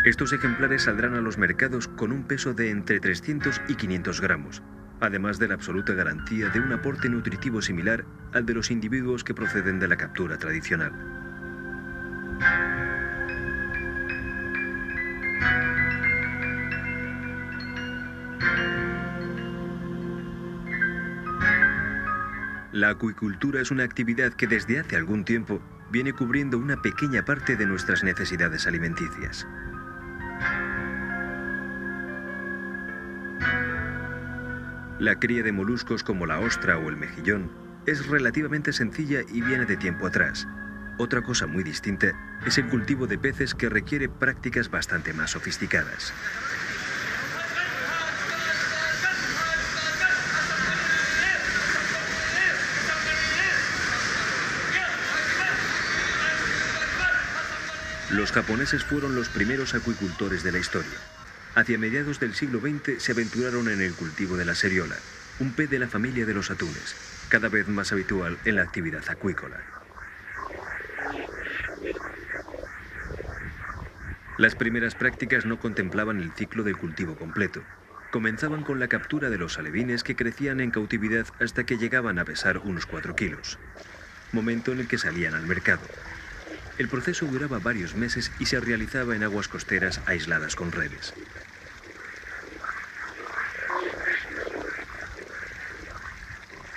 [0.04, 4.62] Estos ejemplares saldrán a los mercados con un peso de entre 300 y 500 gramos,
[5.00, 9.34] además de la absoluta garantía de un aporte nutritivo similar al de los individuos que
[9.34, 10.92] proceden de la captura tradicional.
[22.80, 25.60] La acuicultura es una actividad que desde hace algún tiempo
[25.90, 29.46] viene cubriendo una pequeña parte de nuestras necesidades alimenticias.
[34.98, 37.50] La cría de moluscos como la ostra o el mejillón
[37.84, 40.48] es relativamente sencilla y viene de tiempo atrás.
[40.96, 46.14] Otra cosa muy distinta es el cultivo de peces que requiere prácticas bastante más sofisticadas.
[58.12, 60.98] Los japoneses fueron los primeros acuicultores de la historia.
[61.54, 64.96] Hacia mediados del siglo XX se aventuraron en el cultivo de la seriola,
[65.38, 66.96] un pez de la familia de los atunes,
[67.28, 69.60] cada vez más habitual en la actividad acuícola.
[74.38, 77.62] Las primeras prácticas no contemplaban el ciclo del cultivo completo.
[78.10, 82.24] Comenzaban con la captura de los alevines que crecían en cautividad hasta que llegaban a
[82.24, 83.58] pesar unos 4 kilos,
[84.32, 85.82] momento en el que salían al mercado.
[86.78, 91.14] El proceso duraba varios meses y se realizaba en aguas costeras aisladas con redes.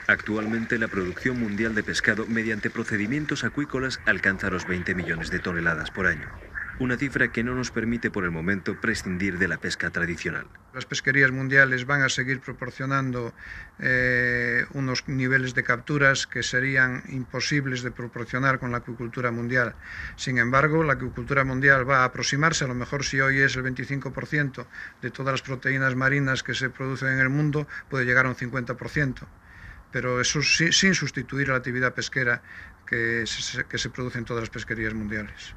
[0.07, 5.91] Actualmente la producción mundial de pescado mediante procedimientos acuícolas alcanza los 20 millones de toneladas
[5.91, 6.42] por año
[6.83, 10.45] una cifra que no nos permite por el momento prescindir de la pesca tradicional.
[10.73, 13.33] Las pesquerías mundiales van a seguir proporcionando
[13.79, 19.75] eh, unos niveles de capturas que serían imposibles de proporcionar con la acuicultura mundial.
[20.17, 23.63] Sin embargo, la acuicultura mundial va a aproximarse, a lo mejor si hoy es el
[23.63, 24.67] 25%
[25.01, 28.35] de todas las proteínas marinas que se producen en el mundo, puede llegar a un
[28.35, 29.25] 50%
[29.93, 32.41] pero eso sin sustituir a la actividad pesquera
[32.87, 33.25] que
[33.69, 35.53] que se produce en todas las pesquerías mundiales.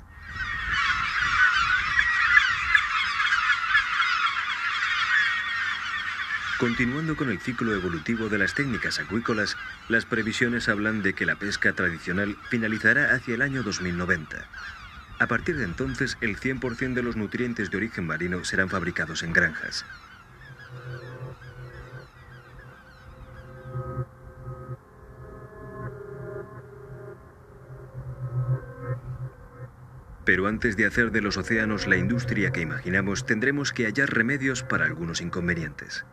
[6.58, 9.58] Continuando con el ciclo evolutivo de las técnicas acuícolas,
[9.90, 14.48] las previsiones hablan de que la pesca tradicional finalizará hacia el año 2090.
[15.18, 19.34] A partir de entonces, el 100% de los nutrientes de origen marino serán fabricados en
[19.34, 19.84] granjas.
[30.24, 34.62] Pero antes de hacer de los océanos la industria que imaginamos, tendremos que hallar remedios
[34.62, 36.06] para algunos inconvenientes.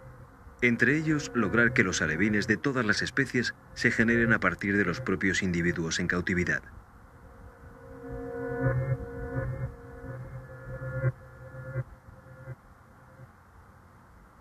[0.63, 4.85] Entre ellos, lograr que los alevines de todas las especies se generen a partir de
[4.85, 6.63] los propios individuos en cautividad.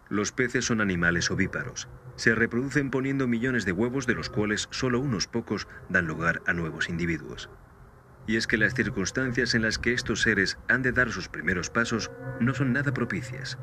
[0.08, 1.88] Los peces son animales ovíparos.
[2.14, 6.52] Se reproducen poniendo millones de huevos de los cuales solo unos pocos dan lugar a
[6.52, 7.50] nuevos individuos.
[8.28, 11.68] Y es que las circunstancias en las que estos seres han de dar sus primeros
[11.68, 13.58] pasos no son nada propicias.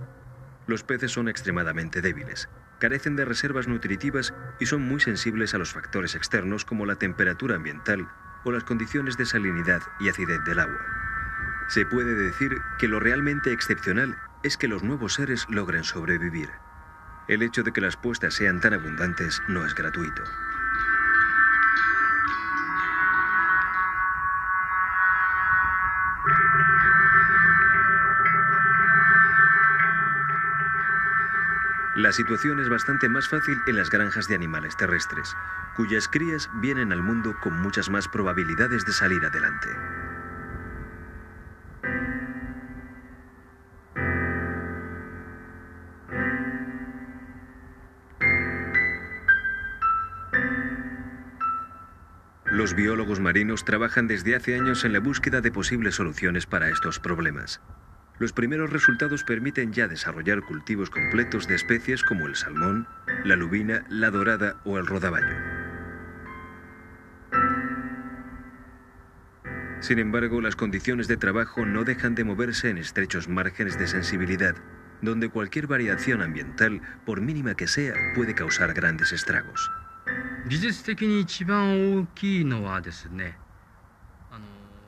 [0.70, 2.48] Los peces son extremadamente débiles,
[2.78, 7.56] carecen de reservas nutritivas y son muy sensibles a los factores externos como la temperatura
[7.56, 8.08] ambiental
[8.44, 10.80] o las condiciones de salinidad y acidez del agua.
[11.70, 16.50] Se puede decir que lo realmente excepcional es que los nuevos seres logren sobrevivir.
[17.28, 20.22] El hecho de que las puestas sean tan abundantes no es gratuito.
[32.00, 35.36] La situación es bastante más fácil en las granjas de animales terrestres,
[35.76, 39.68] cuyas crías vienen al mundo con muchas más probabilidades de salir adelante.
[52.46, 56.98] Los biólogos marinos trabajan desde hace años en la búsqueda de posibles soluciones para estos
[56.98, 57.60] problemas.
[58.20, 62.86] Los primeros resultados permiten ya desarrollar cultivos completos de especies como el salmón,
[63.24, 65.36] la lubina, la dorada o el rodaballo.
[69.80, 74.56] Sin embargo, las condiciones de trabajo no dejan de moverse en estrechos márgenes de sensibilidad,
[75.02, 79.72] donde cualquier variación ambiental, por mínima que sea, puede causar grandes estragos.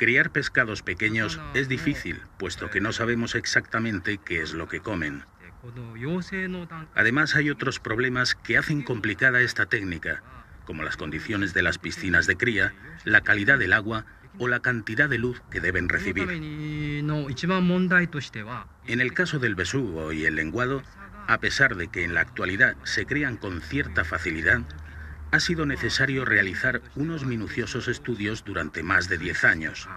[0.01, 5.25] Criar pescados pequeños es difícil, puesto que no sabemos exactamente qué es lo que comen.
[6.95, 10.23] Además, hay otros problemas que hacen complicada esta técnica,
[10.65, 12.73] como las condiciones de las piscinas de cría,
[13.05, 14.07] la calidad del agua
[14.39, 16.27] o la cantidad de luz que deben recibir.
[18.87, 20.81] En el caso del besugo y el lenguado,
[21.27, 24.61] a pesar de que en la actualidad se crían con cierta facilidad,
[25.31, 29.87] ha sido necesario realizar unos minuciosos estudios durante más de 10 años.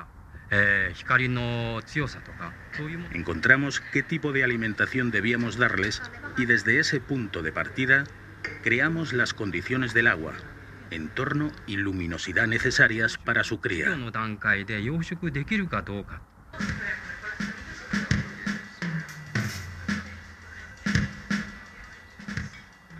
[3.13, 6.01] Encontramos qué tipo de alimentación debíamos darles
[6.37, 8.05] y desde ese punto de partida
[8.63, 10.35] creamos las condiciones del agua,
[10.91, 13.97] entorno y luminosidad necesarias para su cría.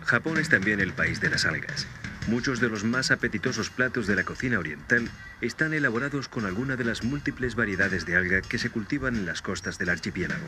[0.05, 1.87] Japón es también el país de las algas.
[2.27, 5.09] Muchos de los más apetitosos platos de la cocina oriental
[5.41, 9.43] están elaborados con alguna de las múltiples variedades de alga que se cultivan en las
[9.43, 10.45] costas del archipiélago.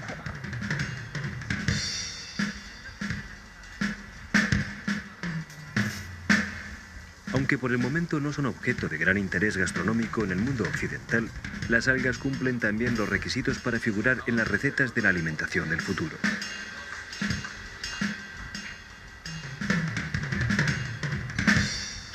[7.33, 11.29] Aunque por el momento no son objeto de gran interés gastronómico en el mundo occidental,
[11.69, 15.81] las algas cumplen también los requisitos para figurar en las recetas de la alimentación del
[15.81, 16.17] futuro.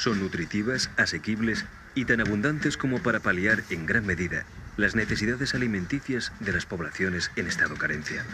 [0.03, 4.45] Son nutritivas, asequibles y tan abundantes como para paliar en gran medida
[4.77, 8.25] las necesidades alimenticias de las poblaciones en estado carencia.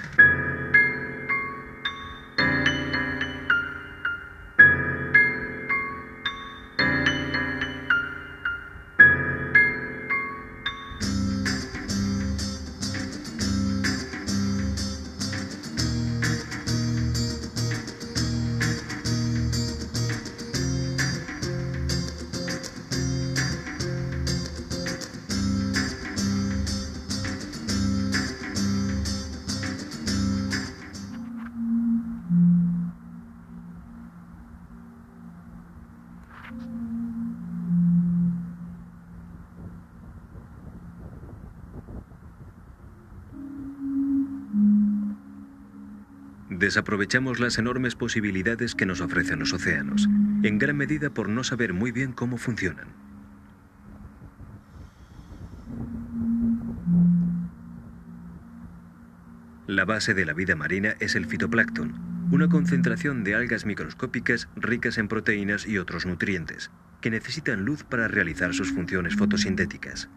[46.58, 50.08] Desaprovechamos las enormes posibilidades que nos ofrecen los océanos,
[50.42, 52.88] en gran medida por no saber muy bien cómo funcionan.
[59.68, 64.98] La base de la vida marina es el fitoplancton, una concentración de algas microscópicas ricas
[64.98, 70.08] en proteínas y otros nutrientes, que necesitan luz para realizar sus funciones fotosintéticas.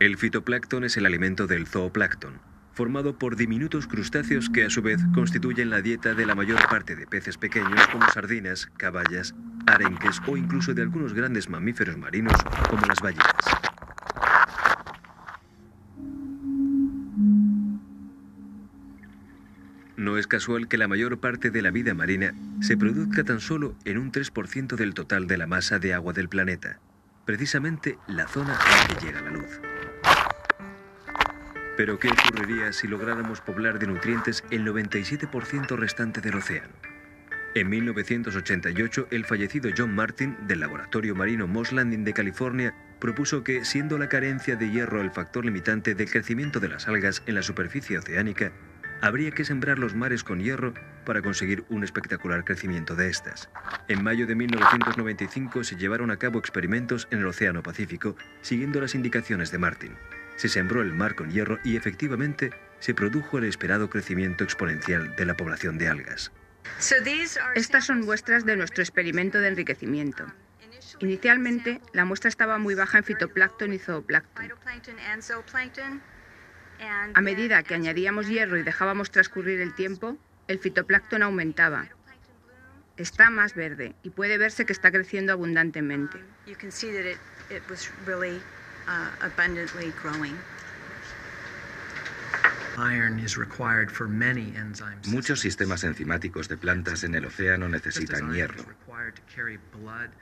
[0.00, 2.40] El fitoplancton es el alimento del zooplancton,
[2.72, 6.94] formado por diminutos crustáceos que a su vez constituyen la dieta de la mayor parte
[6.94, 9.34] de peces pequeños como sardinas, caballas,
[9.66, 12.32] arenques o incluso de algunos grandes mamíferos marinos
[12.70, 13.34] como las ballenas.
[19.96, 23.74] No es casual que la mayor parte de la vida marina se produzca tan solo
[23.84, 26.78] en un 3% del total de la masa de agua del planeta,
[27.24, 29.60] precisamente la zona a que llega la luz.
[31.78, 36.74] Pero ¿qué ocurriría si lográramos poblar de nutrientes el 97% restante del océano?
[37.54, 43.64] En 1988, el fallecido John Martin, del laboratorio marino Moss Landing de California, propuso que,
[43.64, 47.42] siendo la carencia de hierro el factor limitante del crecimiento de las algas en la
[47.42, 48.50] superficie oceánica,
[49.00, 50.74] habría que sembrar los mares con hierro
[51.06, 53.50] para conseguir un espectacular crecimiento de estas.
[53.86, 58.96] En mayo de 1995 se llevaron a cabo experimentos en el Océano Pacífico, siguiendo las
[58.96, 59.92] indicaciones de Martin
[60.38, 65.26] se sembró el mar con hierro y efectivamente se produjo el esperado crecimiento exponencial de
[65.26, 66.30] la población de algas.
[67.56, 70.26] Estas son muestras de nuestro experimento de enriquecimiento.
[71.00, 74.52] Inicialmente, la muestra estaba muy baja en fitoplancton y zooplancton.
[77.14, 80.16] A medida que añadíamos hierro y dejábamos transcurrir el tiempo,
[80.46, 81.88] el fitoplancton aumentaba.
[82.96, 86.18] Está más verde y puede verse que está creciendo abundantemente.
[88.88, 90.34] Uh, abundantly growing.
[95.08, 98.64] Muchos sistemas enzimáticos de plantas en el océano necesitan hierro.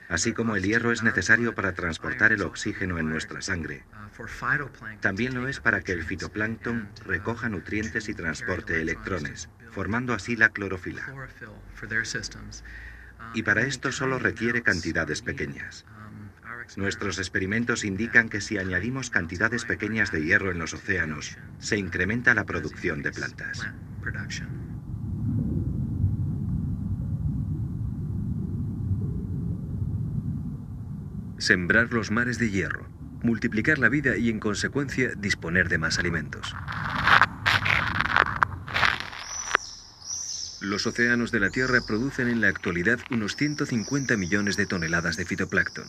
[0.08, 5.34] Así como el hierro es necesario para transportar el oxígeno en nuestra sangre, uh, también
[5.34, 10.48] lo es para que el fitoplancton uh, recoja nutrientes y transporte electrones, formando así la
[10.48, 11.06] clorofila.
[13.32, 15.84] Y para esto solo requiere cantidades pequeñas.
[16.74, 22.34] Nuestros experimentos indican que si añadimos cantidades pequeñas de hierro en los océanos, se incrementa
[22.34, 23.66] la producción de plantas.
[31.38, 32.88] Sembrar los mares de hierro,
[33.22, 36.54] multiplicar la vida y en consecuencia disponer de más alimentos.
[40.60, 45.24] Los océanos de la Tierra producen en la actualidad unos 150 millones de toneladas de
[45.24, 45.86] fitoplancton.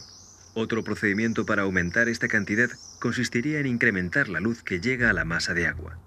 [0.60, 2.68] Otro procedimiento para aumentar esta cantidad
[3.00, 6.00] consistiría en incrementar la luz que llega a la masa de agua.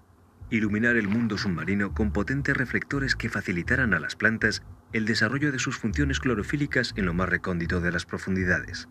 [0.50, 5.60] Iluminar el mundo submarino con potentes reflectores que facilitaran a las plantas el desarrollo de
[5.60, 8.88] sus funciones clorofílicas en lo más recóndito de las profundidades.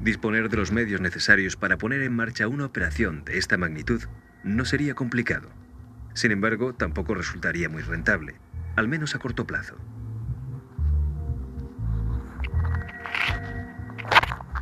[0.00, 4.02] Disponer de los medios necesarios para poner en marcha una operación de esta magnitud
[4.42, 5.48] no sería complicado.
[6.12, 8.34] Sin embargo, tampoco resultaría muy rentable,
[8.74, 9.76] al menos a corto plazo.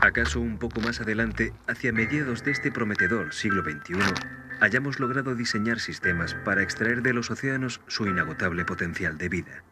[0.07, 3.97] ¿Acaso un poco más adelante, hacia mediados de este prometedor siglo XXI,
[4.61, 9.65] hayamos logrado diseñar sistemas para extraer de los océanos su inagotable potencial de vida?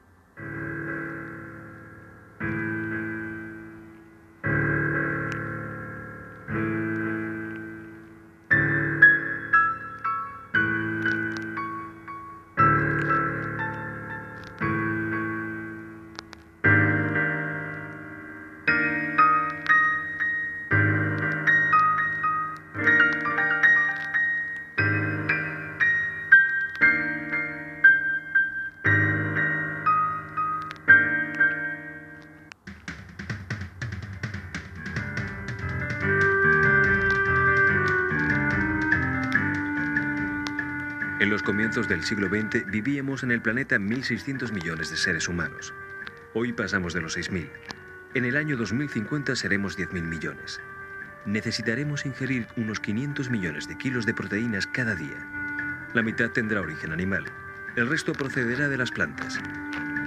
[41.25, 45.73] En los comienzos del siglo XX vivíamos en el planeta 1.600 millones de seres humanos.
[46.35, 47.49] Hoy pasamos de los 6.000.
[48.13, 50.61] En el año 2050 seremos 10.000 millones.
[51.25, 55.17] Necesitaremos ingerir unos 500 millones de kilos de proteínas cada día.
[55.95, 57.25] La mitad tendrá origen animal.
[57.75, 59.41] El resto procederá de las plantas.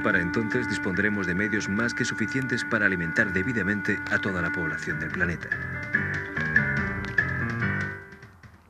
[0.04, 5.00] Para entonces dispondremos de medios más que suficientes para alimentar debidamente a toda la población
[5.00, 5.77] del planeta.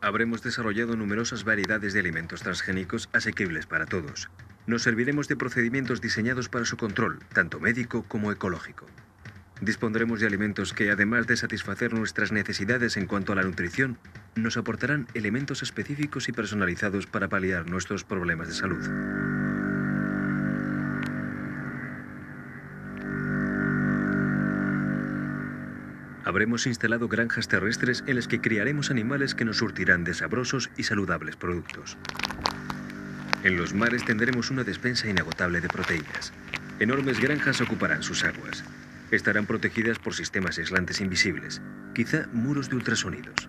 [0.08, 4.30] Habremos desarrollado numerosas variedades de alimentos transgénicos asequibles para todos.
[4.66, 8.86] Nos serviremos de procedimientos diseñados para su control, tanto médico como ecológico.
[9.60, 13.98] Dispondremos de alimentos que, además de satisfacer nuestras necesidades en cuanto a la nutrición,
[14.36, 19.47] nos aportarán elementos específicos y personalizados para paliar nuestros problemas de salud.
[26.28, 30.84] Habremos instalado granjas terrestres en las que criaremos animales que nos surtirán de sabrosos y
[30.84, 31.98] saludables productos.
[33.46, 36.34] En los mares tendremos una despensa inagotable de proteínas.
[36.82, 38.66] Enormes granjas ocuparán sus aguas.
[39.10, 41.62] Estarán protegidas por sistemas aislantes invisibles,
[41.96, 43.48] quizá muros de ultrasonidos.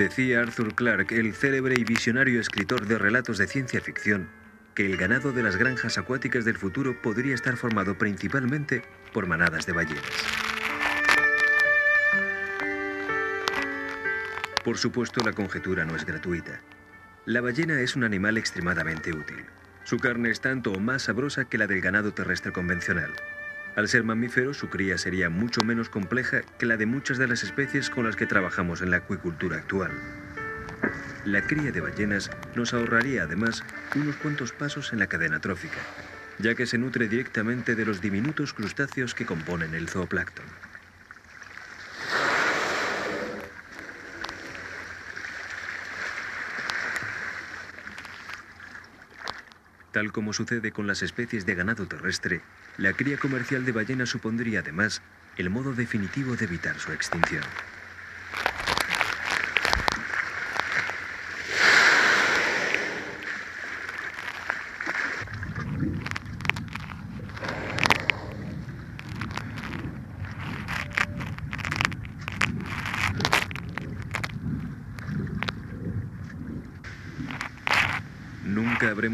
[0.00, 4.30] Decía Arthur Clarke, el célebre y visionario escritor de relatos de ciencia ficción,
[4.74, 8.82] que el ganado de las granjas acuáticas del futuro podría estar formado principalmente
[9.12, 10.02] por manadas de ballenas.
[14.64, 16.62] Por supuesto, la conjetura no es gratuita.
[17.26, 19.44] La ballena es un animal extremadamente útil.
[19.84, 23.12] Su carne es tanto o más sabrosa que la del ganado terrestre convencional.
[23.76, 27.44] Al ser mamífero, su cría sería mucho menos compleja que la de muchas de las
[27.44, 29.92] especies con las que trabajamos en la acuicultura actual.
[31.24, 33.62] La cría de ballenas nos ahorraría además
[33.94, 35.78] unos cuantos pasos en la cadena trófica,
[36.38, 40.46] ya que se nutre directamente de los diminutos crustáceos que componen el zooplancton.
[50.00, 52.40] Tal como sucede con las especies de ganado terrestre,
[52.78, 55.02] la cría comercial de ballenas supondría además
[55.36, 57.42] el modo definitivo de evitar su extinción.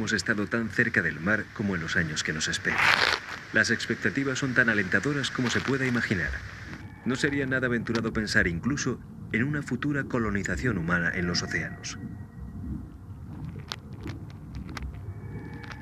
[0.06, 2.78] Habremos estado tan cerca del mar como en los años que nos esperan.
[3.52, 6.30] Las expectativas son tan alentadoras como se pueda imaginar.
[7.04, 9.00] No sería nada aventurado pensar incluso
[9.32, 11.98] en una futura colonización humana en los océanos.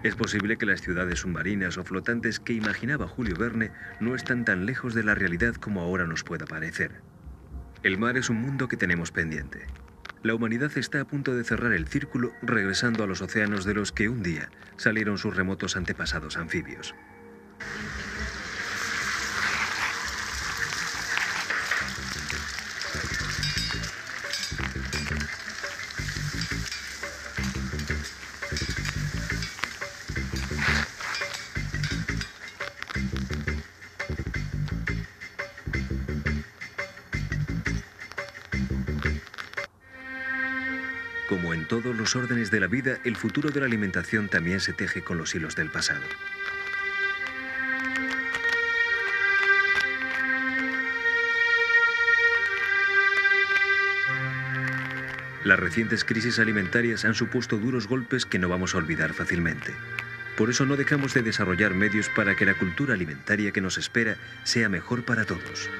[0.02, 4.64] Es posible que las ciudades submarinas o flotantes que imaginaba Julio Verne no están tan
[4.64, 7.02] lejos de la realidad como ahora nos pueda parecer.
[7.82, 9.66] El mar es un mundo que tenemos pendiente.
[10.24, 13.92] La humanidad está a punto de cerrar el círculo regresando a los océanos de los
[13.92, 14.48] que un día
[14.78, 16.94] salieron sus remotos antepasados anfibios.
[42.12, 45.56] Órdenes de la vida, el futuro de la alimentación también se teje con los hilos
[45.56, 46.02] del pasado.
[55.44, 59.74] Las recientes crisis alimentarias han supuesto duros golpes que no vamos a olvidar fácilmente.
[60.36, 64.16] Por eso no dejamos de desarrollar medios para que la cultura alimentaria que nos espera
[64.44, 65.70] sea mejor para todos.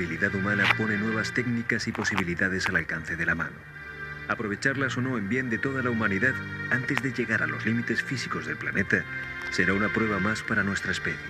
[0.00, 3.56] Habilidad humana pone nuevas técnicas y posibilidades al alcance de la mano.
[4.28, 6.32] Aprovecharlas o no en bien de toda la humanidad
[6.70, 9.04] antes de llegar a los límites físicos del planeta
[9.50, 11.20] será una prueba más para nuestra especie.